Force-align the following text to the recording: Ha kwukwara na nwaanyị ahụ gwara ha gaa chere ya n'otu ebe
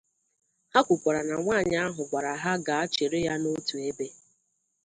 Ha 0.71 0.79
kwukwara 0.85 1.21
na 1.27 1.35
nwaanyị 1.41 1.75
ahụ 1.85 2.01
gwara 2.09 2.31
ha 2.43 2.51
gaa 2.65 2.85
chere 2.95 3.19
ya 3.27 3.33
n'otu 3.37 3.75
ebe 3.89 4.07